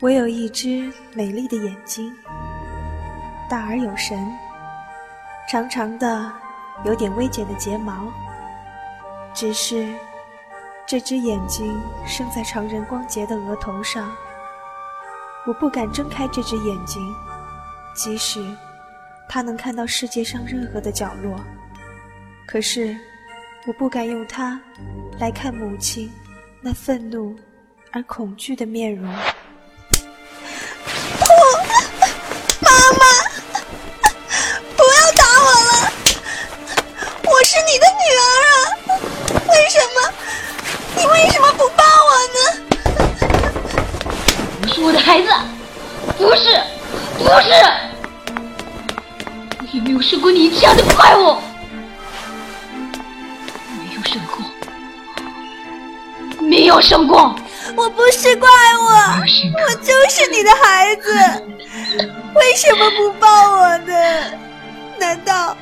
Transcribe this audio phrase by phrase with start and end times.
[0.00, 2.10] 我有一只美丽的眼睛，
[3.50, 4.26] 大而有神，
[5.46, 6.32] 长长的、
[6.86, 8.10] 有点微卷的睫毛。
[9.34, 9.92] 只是，
[10.86, 14.10] 这只眼睛生在常人光洁的额头上，
[15.46, 17.02] 我不敢睁开这只眼睛，
[17.94, 18.42] 即使
[19.28, 21.38] 它能看到世界上任何的角落。
[22.46, 22.96] 可是，
[23.66, 24.58] 我不敢用它
[25.18, 26.10] 来看母亲
[26.62, 27.36] 那愤怒
[27.92, 29.14] 而恐惧的面容。
[47.20, 47.52] 不是，
[49.58, 51.36] 我也没有生过你这样的怪物，
[53.78, 54.42] 没有生过，
[56.40, 57.36] 没有生过。
[57.76, 58.48] 我不是怪
[58.78, 61.12] 物，我就是你的孩子，
[62.34, 63.94] 为什么不抱我呢？
[64.98, 65.54] 难道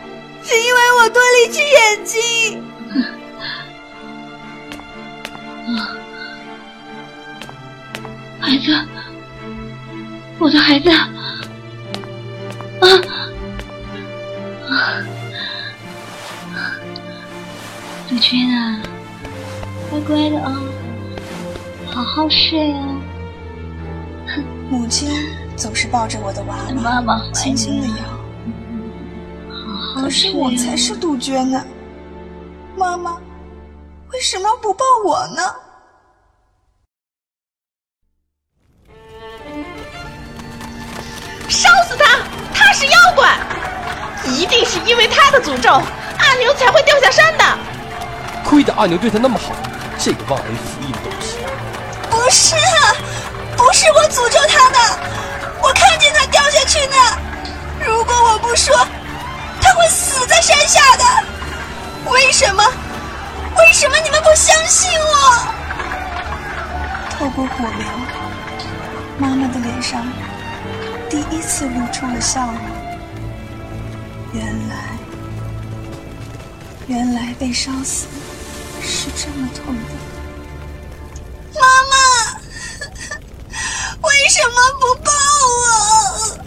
[0.44, 2.62] 是因为我多了一只眼睛？
[8.40, 8.88] 孩子。
[10.40, 10.88] 我的孩子，
[18.08, 18.80] 杜鹃啊，
[19.90, 20.56] 乖乖的啊，
[21.92, 22.82] 好好睡啊。
[24.28, 25.10] 哼母亲
[25.58, 27.94] 总是抱着我的娃娃，妈妈轻轻的摇。
[29.94, 31.62] 可是我才是杜鹃呢，
[32.78, 33.12] 妈妈
[34.10, 35.42] 为什么不抱我呢？
[41.46, 42.22] 烧死他！
[42.54, 43.38] 他是妖怪，
[44.28, 47.44] 一定是因为他的诅咒，阿牛才会掉下山的。
[48.48, 49.54] 亏得阿牛对他那么好，
[49.98, 51.36] 这个忘恩负义的东西。
[52.10, 52.96] 不是啊，
[53.54, 54.78] 不是我诅咒他的，
[55.60, 56.96] 我看见他掉下去呢。
[57.86, 58.74] 如果我不说，
[59.60, 61.04] 他会死在山下的。
[62.10, 62.64] 为什么？
[63.58, 65.46] 为什么你们不相信我？
[67.10, 67.86] 透过火苗，
[69.18, 70.06] 妈妈的脸上。
[71.10, 72.56] 第一次露出了笑容。
[74.32, 74.74] 原来，
[76.86, 78.06] 原来被烧死
[78.82, 79.80] 是这么痛的。
[81.54, 81.94] 妈妈，
[84.02, 85.10] 为什么不抱
[85.58, 86.38] 我？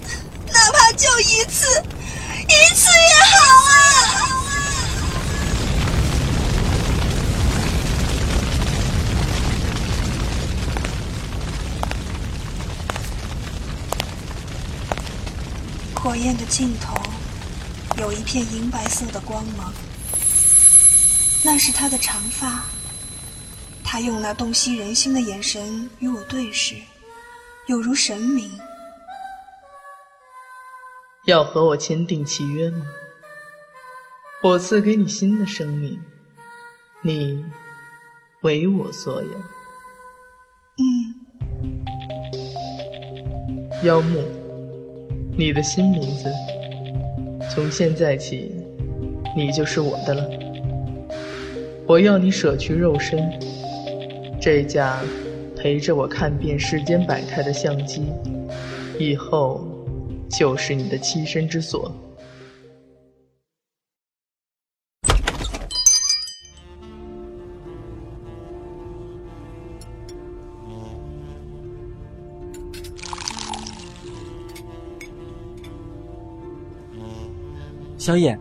[0.51, 1.65] 哪怕就一次，
[2.47, 3.35] 一次也好
[3.69, 3.71] 啊！
[15.95, 16.95] 火焰的尽头，
[17.97, 19.71] 有一片银白色的光芒，
[21.43, 22.63] 那是他的长发。
[23.83, 26.75] 他用那洞悉人心的眼神与我对视，
[27.67, 28.49] 有如神明。
[31.25, 32.85] 要和我签订契约吗？
[34.43, 35.99] 我赐给你新的生命，
[37.01, 37.45] 你
[38.41, 39.29] 为我所有。
[40.77, 41.15] 嗯，
[43.83, 44.23] 妖木。
[45.37, 46.29] 你的新名字，
[47.49, 48.51] 从现在起，
[49.35, 50.50] 你就是我的了。
[51.87, 53.19] 我要你舍去肉身，
[54.39, 54.97] 这架
[55.57, 58.03] 陪着我看遍世间百态的相机，
[58.97, 59.61] 以后
[60.29, 61.91] 就是你的栖身之所。
[77.97, 78.37] 小野，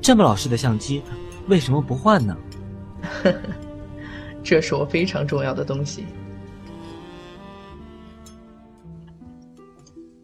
[0.00, 1.02] 这么老式的相机，
[1.48, 2.34] 为什么不换呢？
[3.24, 3.40] 呵呵，
[4.42, 6.04] 这是我非常重要的东西。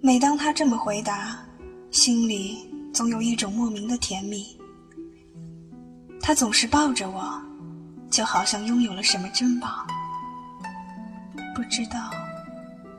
[0.03, 1.39] 每当他这么回答，
[1.91, 2.59] 心里
[2.93, 4.59] 总有一种莫名的甜蜜。
[6.21, 7.41] 他总是抱着我，
[8.11, 9.87] 就好像拥有了什么珍宝。
[11.55, 12.11] 不知道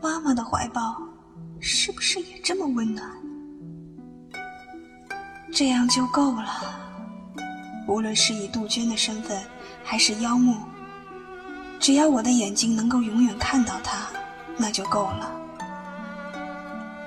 [0.02, 0.98] 妈妈的怀抱
[1.60, 3.08] 是不是也这么温暖？
[5.54, 6.91] 这样就够了。
[7.92, 9.44] 无论是以杜鹃的身份，
[9.84, 10.56] 还是妖木，
[11.78, 14.08] 只要我的眼睛能够永远看到他，
[14.58, 15.30] 那就够了。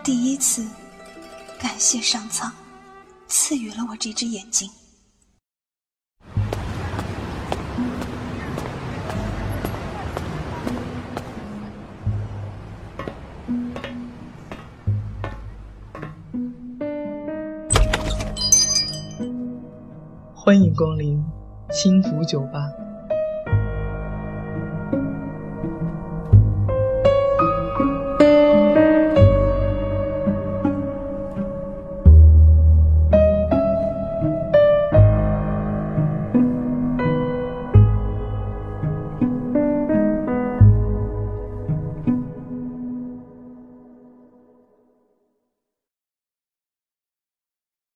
[0.05, 0.69] 第一次，
[1.59, 2.53] 感谢上苍
[3.29, 4.71] 赐予了我这只眼睛。
[20.45, 21.25] 欢迎光临
[21.71, 22.71] 新福酒吧。